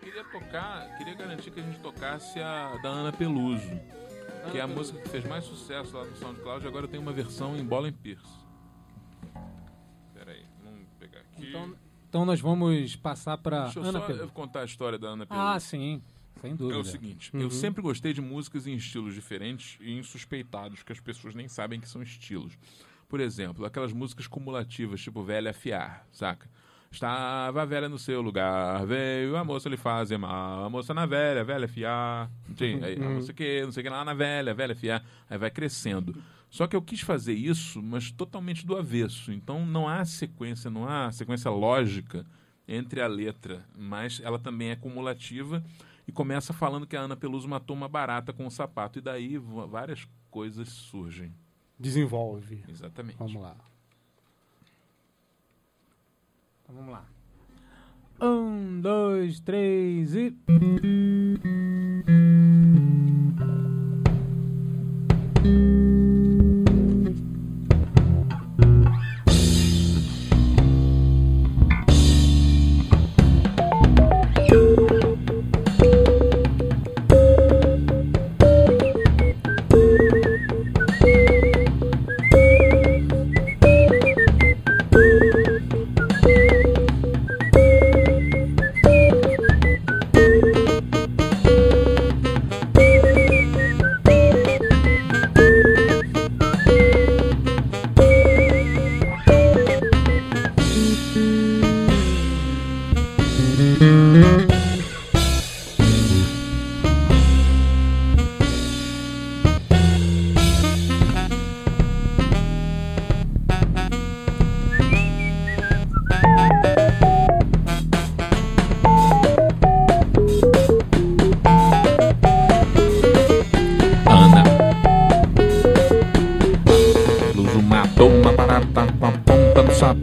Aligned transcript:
queria 0.00 0.24
tocar, 0.24 0.96
queria 0.98 1.14
garantir 1.14 1.50
que 1.50 1.60
a 1.60 1.62
gente 1.62 1.78
tocasse 1.80 2.40
a 2.40 2.76
da 2.82 2.88
Ana 2.88 3.12
Peluso, 3.12 3.70
que 4.50 4.58
é 4.58 4.60
a 4.60 4.66
música 4.66 4.98
que 5.00 5.08
fez 5.08 5.24
mais 5.24 5.44
sucesso 5.44 5.96
lá 5.96 6.04
no 6.04 6.16
SoundCloud. 6.16 6.66
Agora 6.66 6.88
tem 6.88 6.98
uma 7.00 7.12
versão 7.12 7.56
em 7.56 7.64
Bola 7.64 7.92
Pierce. 7.92 8.24
Pera 10.14 10.32
aí, 10.32 10.44
vamos 10.64 10.86
pegar 10.98 11.20
aqui. 11.20 11.48
Então, 11.48 11.74
então 12.08 12.24
nós 12.24 12.40
vamos 12.40 12.96
passar 12.96 13.38
para 13.38 13.64
Deixa 13.64 13.78
eu 13.80 13.84
Ana 13.84 14.00
só 14.00 14.06
Peluso. 14.06 14.32
contar 14.32 14.60
a 14.60 14.64
história 14.64 14.98
da 14.98 15.08
Ana 15.08 15.26
Peluso. 15.26 15.46
Ah, 15.46 15.60
sim. 15.60 16.02
Sem 16.40 16.52
É 16.52 16.54
dúvida. 16.54 16.78
o 16.78 16.84
seguinte, 16.84 17.30
Uhum. 17.34 17.42
eu 17.42 17.50
sempre 17.50 17.82
gostei 17.82 18.14
de 18.14 18.20
músicas 18.22 18.66
em 18.66 18.74
estilos 18.74 19.12
diferentes 19.14 19.76
e 19.80 19.92
insuspeitados, 19.98 20.82
que 20.82 20.90
as 20.90 20.98
pessoas 21.00 21.34
nem 21.34 21.48
sabem 21.48 21.78
que 21.78 21.86
são 21.88 22.02
estilos. 22.02 22.56
Por 23.10 23.20
exemplo, 23.20 23.66
aquelas 23.66 23.92
músicas 23.92 24.26
cumulativas, 24.26 25.02
tipo 25.02 25.22
Velha 25.22 25.52
Fiar, 25.52 26.06
saca? 26.12 26.48
Estava 26.92 27.62
a 27.62 27.64
velha 27.64 27.88
no 27.88 27.98
seu 27.98 28.20
lugar, 28.20 28.84
veio 28.84 29.36
a 29.36 29.44
moça 29.44 29.68
lhe 29.68 29.76
fazer 29.76 30.18
mal, 30.18 30.64
a 30.64 30.68
moça 30.68 30.92
na 30.92 31.06
velha, 31.06 31.44
velha 31.44 31.68
fiar, 31.68 32.28
sim, 32.58 32.82
aí, 32.82 32.98
não 32.98 33.22
sei 33.22 33.30
o 33.30 33.34
que, 33.34 33.62
não 33.62 33.70
sei 33.70 33.80
o 33.80 33.84
que 33.84 33.90
lá 33.90 34.04
na 34.04 34.12
velha, 34.12 34.52
velha 34.52 34.74
fiar, 34.74 35.04
aí 35.28 35.38
vai 35.38 35.52
crescendo. 35.52 36.20
Só 36.50 36.66
que 36.66 36.74
eu 36.74 36.82
quis 36.82 37.00
fazer 37.00 37.32
isso, 37.32 37.80
mas 37.80 38.10
totalmente 38.10 38.66
do 38.66 38.76
avesso. 38.76 39.32
Então 39.32 39.64
não 39.64 39.88
há 39.88 40.04
sequência, 40.04 40.68
não 40.68 40.86
há 40.86 41.12
sequência 41.12 41.48
lógica 41.48 42.26
entre 42.66 43.00
a 43.00 43.06
letra, 43.06 43.64
mas 43.78 44.20
ela 44.22 44.38
também 44.38 44.70
é 44.70 44.76
cumulativa 44.76 45.62
e 46.08 46.12
começa 46.12 46.52
falando 46.52 46.88
que 46.88 46.96
a 46.96 47.02
Ana 47.02 47.16
Peluso 47.16 47.48
matou 47.48 47.76
uma 47.76 47.88
barata 47.88 48.32
com 48.32 48.44
um 48.44 48.50
sapato 48.50 48.98
e 48.98 49.02
daí 49.02 49.38
várias 49.38 50.08
coisas 50.28 50.68
surgem. 50.68 51.32
Desenvolve. 51.78 52.64
Exatamente. 52.68 53.16
Vamos 53.16 53.40
lá. 53.40 53.56
Então 56.70 56.84
vamos 56.84 56.92
lá. 56.92 57.04
Um, 58.20 58.80
dois, 58.80 59.40
três 59.40 60.14
e. 60.14 60.36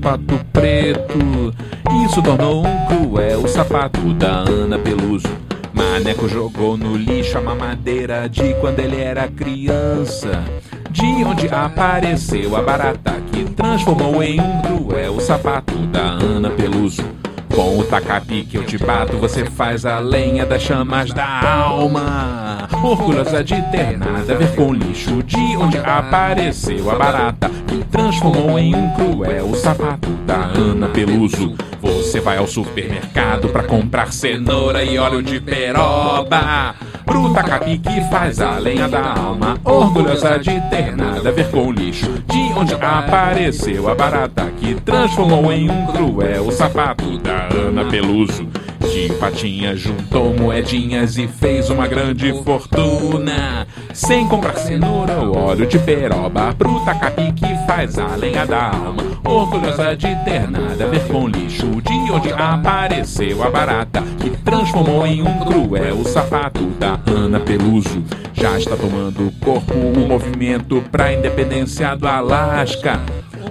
sapato 0.08 0.40
preto. 0.54 1.54
Isso 2.06 2.22
tornou 2.22 2.66
um 2.66 2.86
cruel 2.86 3.46
sapato 3.48 4.14
da 4.14 4.38
Ana 4.38 4.80
Peluso. 4.80 5.28
Maneco 5.74 6.30
jogou 6.30 6.78
no 6.78 6.96
lixo 6.96 7.38
a 7.38 7.42
mamadeira 7.42 8.30
de 8.30 8.54
quando 8.56 8.80
ele 8.80 9.02
era 9.02 9.28
criança. 9.28 10.44
De 10.90 11.06
onde 11.26 11.50
apareceu 11.50 12.56
a 12.56 12.62
barata 12.62 13.16
que 13.32 13.44
transformou 13.52 14.24
em 14.24 14.40
um 14.40 14.62
cruel 14.62 15.20
sapato 15.20 15.76
da 15.88 16.04
Ana 16.04 16.52
Peluso. 16.52 17.04
Com 17.54 17.80
o 17.80 17.84
tacapi 17.84 18.44
que 18.44 18.58
eu 18.58 18.64
te 18.64 18.78
bato, 18.78 19.18
você 19.18 19.46
faz 19.46 19.86
a 19.86 20.00
lenha 20.00 20.46
das 20.46 20.62
chamas 20.62 21.12
da 21.12 21.42
alma. 21.60 22.68
Orgulhosa 22.84 23.44
de 23.44 23.62
ter 23.72 23.98
nada 23.98 24.34
a 24.34 24.38
ver 24.38 24.56
com 24.56 24.74
lixo, 24.74 25.22
de 25.24 25.58
onde 25.58 25.78
apareceu 25.78 26.90
a 26.92 26.96
barata 26.96 27.50
transformou 27.92 28.60
em 28.60 28.76
um 28.76 28.90
cruel 28.94 29.56
sapato 29.56 30.10
da 30.26 30.52
Ana 30.56 30.88
Peluso. 30.90 31.56
Você 31.82 32.20
vai 32.20 32.38
ao 32.38 32.48
supermercado 32.48 33.50
pra 33.50 33.64
comprar 33.64 34.12
cenoura 34.12 34.84
e 34.84 34.98
óleo 34.98 35.22
de 35.22 35.40
peroba. 35.40 36.76
Pro 37.06 37.34
tacapi 37.34 37.78
que 37.78 38.02
faz 38.10 38.42
a 38.42 38.58
lenha 38.58 38.88
da 38.88 39.14
alma, 39.14 39.58
orgulhosa 39.64 40.38
de 40.38 40.60
ter 40.70 40.96
nada 40.96 41.30
a 41.30 41.32
ver 41.32 41.50
com 41.50 41.72
lixo, 41.72 42.12
de 42.28 42.54
onde 42.54 42.74
apareceu 42.74 43.90
a 43.90 43.96
barata 43.96 44.52
que 44.60 44.76
transformou 44.76 45.52
em 45.52 45.70
um 45.70 45.88
cruel 45.88 46.52
sapato 46.52 47.18
da 47.20 47.48
Ana 47.54 47.86
Peluso. 47.86 48.46
De 48.92 49.14
patinha 49.14 49.76
juntou 49.76 50.34
moedinhas 50.34 51.18
e 51.18 51.28
fez 51.28 51.70
uma 51.70 51.88
grande 51.88 52.34
fortuna. 52.44 53.68
Sem 53.98 54.28
comprar 54.28 54.56
cenoura 54.58 55.18
ou 55.18 55.36
óleo 55.36 55.66
de 55.66 55.80
peroba, 55.80 56.54
pro 56.54 56.80
tacapi 56.86 57.32
que 57.32 57.48
faz 57.66 57.98
a 57.98 58.16
lenha 58.16 58.46
da 58.46 58.70
alma, 58.70 59.04
orgulhosa 59.26 59.96
de 59.96 60.16
ter 60.24 60.48
nada 60.48 60.84
a 60.84 60.88
ver 60.88 61.08
com 61.08 61.28
lixo, 61.28 61.66
de 61.82 62.12
onde 62.12 62.32
apareceu 62.32 63.44
a 63.44 63.50
barata 63.50 64.04
que 64.20 64.30
transformou 64.30 65.06
em 65.08 65.24
um 65.24 65.40
cruel 65.40 66.04
sapato 66.06 66.64
da 66.80 67.00
Ana 67.08 67.40
Peluso. 67.40 68.04
Já 68.34 68.60
está 68.60 68.78
tomando 68.78 69.34
corpo 69.44 69.74
o 69.74 70.08
movimento 70.08 70.80
pra 70.92 71.12
independência 71.12 71.96
do 71.96 72.08
Alasca. 72.08 73.02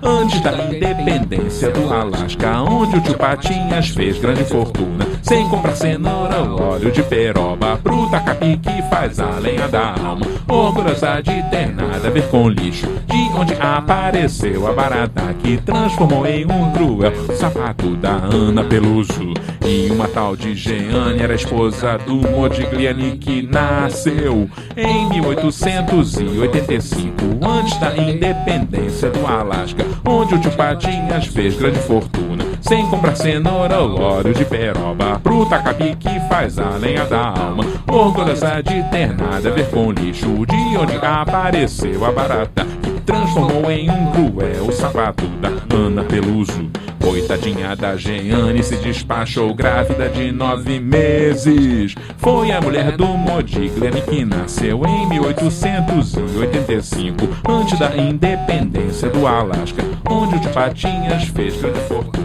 Antes 0.07 0.39
da 0.39 0.53
independência 0.53 1.71
do 1.71 1.91
Alasca, 1.91 2.61
onde 2.61 2.97
o 2.97 3.01
tio 3.01 3.17
Patinhas 3.17 3.89
fez 3.89 4.19
grande 4.19 4.43
fortuna, 4.43 5.03
sem 5.23 5.49
comprar 5.49 5.75
cenoura 5.75 6.41
ou 6.41 6.61
óleo 6.61 6.91
de 6.91 7.01
peroba, 7.01 7.75
pro 7.77 8.07
tacapi 8.11 8.55
que 8.57 8.83
faz 8.83 9.19
a 9.19 9.39
lenha 9.39 9.67
da 9.67 9.95
alma, 9.95 10.27
orgulhosa 10.47 11.23
de 11.23 11.41
ter 11.49 11.73
nada 11.73 12.07
a 12.07 12.11
ver 12.11 12.29
com 12.29 12.47
lixo, 12.47 12.85
de 13.07 13.31
onde 13.35 13.55
apareceu 13.59 14.67
a 14.67 14.73
barata 14.73 15.33
que 15.41 15.57
transformou 15.57 16.23
em 16.27 16.45
um 16.45 16.71
cruel 16.71 17.11
sapato 17.35 17.95
da 17.95 18.11
Ana 18.11 18.63
Peluso. 18.63 19.33
E 19.65 19.89
uma 19.91 20.07
tal 20.07 20.35
de 20.35 20.53
Jeane 20.53 21.19
era 21.19 21.33
esposa 21.33 21.97
do 21.97 22.17
Modigliani 22.17 23.17
que 23.17 23.41
nasceu 23.41 24.47
em 24.77 25.09
1885, 25.09 27.15
antes 27.41 27.75
da 27.79 27.97
independência 27.97 29.09
do 29.09 29.25
Alasca, 29.25 29.83
onde 30.05 30.35
o 30.35 30.39
tio 30.39 30.51
Patinhas 30.51 31.27
fez 31.27 31.55
grande 31.55 31.79
fortuna, 31.79 32.43
sem 32.61 32.85
comprar 32.87 33.15
cenoura 33.15 33.79
ou 33.79 34.01
óleo 34.01 34.33
de 34.33 34.45
peroba, 34.45 35.19
pro 35.19 35.45
tacapi 35.45 35.95
que 35.95 36.19
faz 36.27 36.57
a 36.57 36.77
lenha 36.77 37.05
da 37.05 37.27
alma, 37.27 37.63
orgulhosa 37.87 38.61
de 38.63 38.83
ter 38.89 39.15
nada 39.15 39.49
a 39.49 39.51
ver 39.51 39.69
com 39.69 39.91
lixo, 39.91 40.45
de 40.45 40.77
onde 40.77 40.95
apareceu 40.97 42.05
a 42.05 42.11
barata. 42.11 42.65
Que 42.81 42.91
transformou 43.01 43.69
em 43.69 43.89
um 43.89 44.11
cruel 44.11 44.71
sapato 44.71 45.27
da 45.39 45.49
Ana 45.75 46.03
Peluso. 46.03 46.69
Coitadinha 47.05 47.75
da 47.75 47.95
Jeane 47.95 48.63
se 48.63 48.77
despachou 48.77 49.53
grávida 49.53 50.09
de 50.09 50.31
nove 50.31 50.79
meses. 50.79 51.93
Foi 52.17 52.51
a 52.51 52.59
mulher 52.59 52.97
do 52.97 53.05
Modigliani 53.05 54.01
que 54.01 54.25
nasceu 54.25 54.83
em 54.83 55.07
1885, 55.09 57.27
antes 57.47 57.77
da 57.77 57.95
independência 57.95 59.07
do 59.07 59.27
Alasca, 59.27 59.83
onde 60.09 60.37
o 60.37 60.39
tio 60.39 60.49
Patinhas 60.49 61.25
fez 61.25 61.55
grande 61.61 61.79
fortuna 61.81 62.24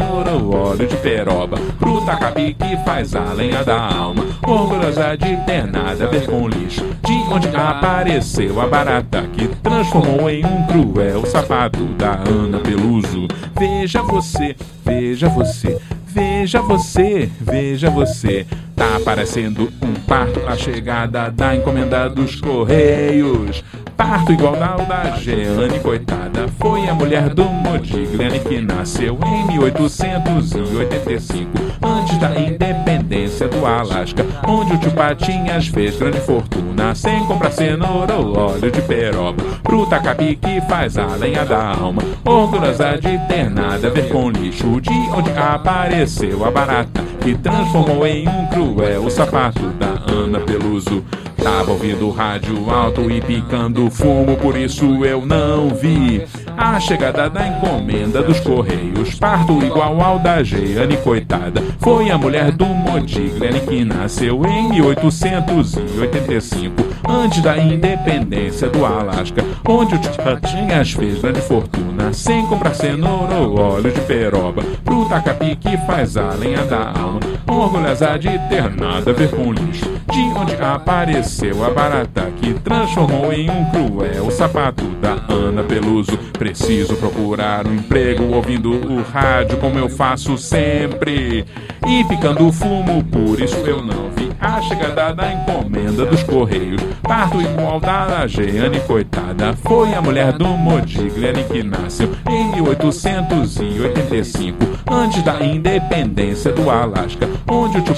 cenoura 0.00 0.32
ou 0.32 0.54
óleo 0.54 0.86
de 0.86 0.96
peroba. 0.96 1.58
Pro 1.78 2.00
tacapi 2.04 2.54
que 2.54 2.76
faz 2.84 3.14
a 3.14 3.32
lenha 3.32 3.62
da 3.62 3.78
alma. 3.78 4.24
Orgulhosa 4.46 5.16
de 5.16 5.36
ter 5.44 5.66
nada 5.66 6.04
a 6.04 6.08
ver 6.08 6.26
com 6.26 6.48
lixo. 6.48 6.84
De 7.04 7.12
onde 7.32 7.48
apareceu 7.54 8.60
a 8.60 8.66
barata 8.66 9.22
que 9.32 9.48
transformou 9.62 10.30
em 10.30 10.44
um 10.44 10.66
cruel 10.66 11.26
sapato 11.26 11.84
da 11.96 12.14
Ana 12.26 12.58
Peluso. 12.60 13.28
Veja 13.58 14.02
você, 14.02 14.56
veja 14.84 15.28
você. 15.28 15.78
Veja 16.12 16.60
você, 16.60 17.30
veja 17.40 17.88
você, 17.88 18.44
tá 18.74 18.98
parecendo 19.04 19.72
um 19.80 19.94
parto 20.08 20.40
a 20.44 20.56
chegada 20.56 21.30
da 21.30 21.54
encomenda 21.54 22.10
dos 22.10 22.40
correios. 22.40 23.62
Parto 24.00 24.32
igual 24.32 24.56
da 24.56 24.76
da 24.76 25.10
Jeane, 25.18 25.78
coitada, 25.78 26.48
foi 26.58 26.88
a 26.88 26.94
mulher 26.94 27.28
do 27.34 27.44
Modigliani 27.44 28.40
que 28.40 28.58
nasceu 28.58 29.18
em 29.22 29.46
1885, 29.48 31.50
antes 31.82 32.16
da 32.16 32.40
independência 32.40 33.46
do 33.46 33.66
Alasca, 33.66 34.24
onde 34.48 34.72
o 34.72 34.78
tio 34.78 34.90
Patinhas 34.92 35.66
fez 35.66 35.98
grande 35.98 36.18
fortuna, 36.20 36.94
sem 36.94 37.22
comprar 37.26 37.52
cenoura 37.52 38.14
ou 38.14 38.38
óleo 38.38 38.70
de 38.70 38.80
peroba, 38.80 39.44
pro 39.62 39.84
tacapi 39.84 40.34
que 40.34 40.62
faz 40.62 40.96
a 40.96 41.14
lenha 41.16 41.44
da 41.44 41.62
alma, 41.62 42.00
orgulhosa 42.24 42.96
de 42.96 43.18
ter 43.28 43.50
nada 43.50 43.88
a 43.88 43.90
ver 43.90 44.08
com 44.08 44.30
lixo, 44.30 44.80
de 44.80 44.94
onde 45.14 45.30
apareceu 45.32 46.42
a 46.46 46.50
barata, 46.50 47.02
que 47.20 47.34
transformou 47.34 48.06
em 48.06 48.26
um 48.26 48.46
cruel 48.46 49.10
sapato 49.10 49.60
da 49.78 50.10
Ana 50.10 50.40
Peluso. 50.40 51.04
Tava 51.42 51.72
ouvindo 51.72 52.10
rádio 52.10 52.70
alto 52.70 53.10
e 53.10 53.18
picando 53.18 53.90
fumo, 53.90 54.36
por 54.36 54.54
isso 54.54 55.02
eu 55.06 55.24
não 55.24 55.70
vi 55.70 56.22
a 56.54 56.78
chegada 56.78 57.30
da 57.30 57.48
encomenda 57.48 58.22
dos 58.22 58.38
correios. 58.40 59.14
Parto 59.14 59.58
igual 59.64 59.98
ao 60.02 60.18
da 60.18 60.42
Jeane, 60.42 60.98
coitada. 60.98 61.62
Foi 61.78 62.10
a 62.10 62.18
mulher 62.18 62.52
do 62.52 62.66
Modigliani 62.66 63.60
que 63.60 63.82
nasceu 63.86 64.44
em 64.44 64.68
1885, 64.68 66.74
antes 67.08 67.40
da 67.40 67.56
independência 67.56 68.68
do 68.68 68.84
Alasca, 68.84 69.42
onde 69.66 69.94
o 69.94 70.00
Patinhas 70.22 70.92
fez 70.92 71.22
grande 71.22 71.40
fortuna, 71.40 72.12
sem 72.12 72.46
comprar 72.46 72.74
cenoura 72.74 73.36
ou 73.36 73.58
óleo 73.58 73.90
de 73.90 74.00
peroba, 74.02 74.62
pro 74.84 75.06
tacapi 75.06 75.56
que 75.56 75.74
faz 75.86 76.18
a 76.18 76.34
lenha 76.34 76.66
da 76.66 76.90
alma, 76.90 77.20
orgulhosa 77.46 78.18
de 78.18 78.28
ter 78.50 78.68
nada 78.76 79.10
a 79.10 79.14
ver 79.14 79.30
com 79.30 79.50
lixo, 79.52 79.88
de 80.12 80.20
onde 80.38 80.54
apareceu 80.56 81.29
a 81.64 81.70
barata 81.70 82.28
que 82.40 82.52
transformou 82.54 83.32
em 83.32 83.48
um 83.48 83.64
cruel 83.70 84.30
sapato 84.32 84.84
da 85.00 85.12
Ana 85.32 85.62
Peluso. 85.62 86.18
Preciso 86.32 86.96
procurar 86.96 87.66
um 87.68 87.74
emprego 87.74 88.34
ouvindo 88.34 88.72
o 88.72 89.00
rádio 89.00 89.56
como 89.58 89.78
eu 89.78 89.88
faço 89.88 90.36
sempre. 90.36 91.44
E 91.86 92.04
picando 92.04 92.52
fumo, 92.52 93.04
por 93.04 93.40
isso 93.40 93.56
eu 93.58 93.80
não 93.80 94.10
vi 94.10 94.29
a 94.40 94.60
chegada 94.62 95.14
da 95.14 95.32
encomenda 95.32 96.06
dos 96.06 96.22
correios. 96.22 96.80
Parto 97.02 97.40
igual 97.40 97.78
da 97.78 98.26
Jeane, 98.26 98.80
coitada. 98.80 99.54
Foi 99.62 99.92
a 99.92 100.00
mulher 100.00 100.32
do 100.32 100.48
Modigliani 100.48 101.44
que 101.44 101.62
nasceu 101.62 102.10
em 102.28 102.50
1885, 102.52 104.56
antes 104.90 105.22
da 105.22 105.44
independência 105.44 106.50
do 106.52 106.70
Alasca, 106.70 107.28
onde 107.48 107.78
o 107.78 107.82
tio 107.82 107.94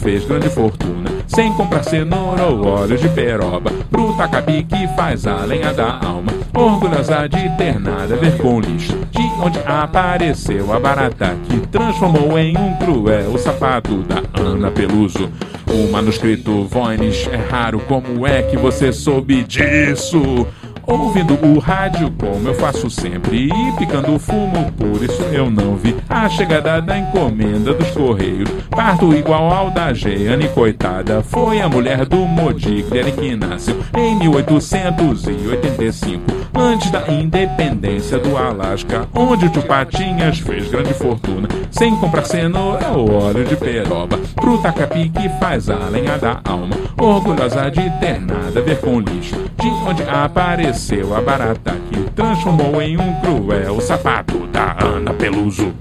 fez 0.00 0.24
grande 0.24 0.48
fortuna, 0.50 1.10
sem 1.26 1.52
comprar 1.54 1.84
cenoura 1.84 2.44
ou 2.44 2.66
óleo 2.66 2.98
de 2.98 3.08
peroba, 3.08 3.70
pro 3.90 4.14
tacapi 4.16 4.64
que 4.64 4.86
faz 4.88 5.26
a 5.26 5.44
lenha 5.44 5.72
da 5.72 5.98
alma, 6.04 6.32
orgulhosa 6.54 7.26
de 7.28 7.48
ter 7.56 7.80
nada 7.80 8.14
a 8.14 8.18
ver 8.18 8.36
com 8.38 8.60
lixo, 8.60 8.98
de 9.10 9.22
onde 9.42 9.58
apareceu 9.66 10.72
a 10.72 10.80
barata 10.80 11.36
que 11.48 11.58
transformou 11.68 12.38
em 12.38 12.56
um 12.56 12.76
cruel 12.76 13.36
sapato 13.38 14.02
da 14.02 14.22
Ana 14.40 14.70
Peluso. 14.70 15.30
O 15.74 15.90
manuscrito 15.90 16.62
Voynich 16.68 17.28
é 17.30 17.36
raro, 17.36 17.80
como 17.80 18.24
é 18.24 18.42
que 18.42 18.56
você 18.56 18.92
soube 18.92 19.42
disso? 19.42 20.46
Ouvindo 20.86 21.38
o 21.42 21.58
rádio 21.58 22.12
como 22.18 22.48
eu 22.48 22.54
faço 22.54 22.90
sempre 22.90 23.48
e 23.48 23.72
picando 23.78 24.18
fumo, 24.18 24.70
por 24.72 25.02
isso 25.02 25.22
eu 25.32 25.50
não 25.50 25.76
vi 25.76 25.96
a 26.08 26.28
chegada 26.28 26.80
da 26.80 26.98
encomenda 26.98 27.72
dos 27.72 27.90
correios. 27.90 28.50
Parto 28.70 29.14
igual 29.14 29.50
ao 29.50 29.70
da 29.70 29.94
Jeane, 29.94 30.48
coitada, 30.48 31.22
foi 31.22 31.60
a 31.60 31.68
mulher 31.68 32.04
do 32.04 32.18
Modigliani 32.18 33.12
que 33.12 33.36
nasceu 33.36 33.80
em 33.96 34.16
1885, 34.16 36.22
antes 36.54 36.90
da 36.90 37.10
independência 37.10 38.18
do 38.18 38.36
Alasca, 38.36 39.08
onde 39.14 39.46
o 39.46 39.48
tio 39.48 39.62
Patinhas 39.62 40.38
fez 40.38 40.68
grande 40.68 40.92
fortuna, 40.92 41.48
sem 41.70 41.96
comprar 41.96 42.24
cenoura 42.24 42.88
ou 42.88 43.10
óleo 43.10 43.42
de 43.44 43.56
peroba, 43.56 44.18
pro 44.34 44.58
tacapi 44.58 45.08
que 45.08 45.30
faz 45.40 45.70
a 45.70 45.88
lenha 45.88 46.18
da 46.18 46.40
alma, 46.44 46.76
orgulhosa 47.00 47.70
de 47.70 47.88
ter 48.00 48.20
nada 48.20 48.60
a 48.60 48.62
ver 48.62 48.78
com 48.80 49.00
lixo, 49.00 49.36
de 49.64 49.70
onde 49.70 50.02
apareceu 50.02 51.16
a 51.16 51.22
barata 51.22 51.74
que 51.90 52.10
transformou 52.10 52.82
em 52.82 52.98
um 52.98 53.20
cruel 53.22 53.80
sapato 53.80 54.46
da 54.48 54.76
Ana 54.78 55.14
Peluso. 55.14 55.74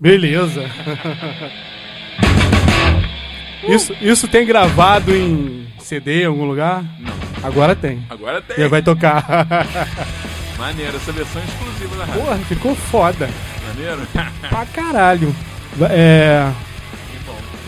Beleza. 0.00 0.62
Isso, 3.66 3.94
isso 4.02 4.28
tem 4.28 4.44
gravado 4.44 5.16
em 5.16 5.66
CD 5.78 6.24
em 6.24 6.26
algum 6.26 6.44
lugar? 6.44 6.84
Não, 7.00 7.14
Agora 7.42 7.74
tem. 7.74 8.04
agora 8.10 8.42
tem. 8.42 8.58
Já 8.58 8.68
vai 8.68 8.82
tocar. 8.82 9.24
Maneiro, 10.58 10.94
essa 10.94 11.10
versão 11.12 11.42
exclusiva 11.42 11.96
da 11.96 12.04
rádio. 12.04 12.22
Porra, 12.22 12.36
ficou 12.40 12.74
foda. 12.74 13.30
Maneiro? 13.68 14.06
Pra 14.50 14.66
caralho. 14.66 15.34
É. 15.90 16.52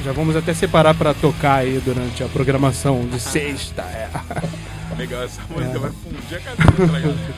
já 0.06 0.12
vamos 0.12 0.37
até 0.37 0.55
separar 0.55 0.94
pra 0.94 1.12
tocar 1.12 1.56
aí 1.56 1.82
durante 1.85 2.23
a 2.23 2.29
programação 2.29 3.05
de 3.08 3.19
sexta. 3.19 3.82
É. 3.82 4.08
Legal, 4.97 5.25
essa 5.25 5.43
música 5.50 5.81
vai 5.81 5.91
fundir 5.91 6.37
a 6.37 6.41
cabeça 6.41 6.87
da 6.87 7.00
galera. 7.00 7.35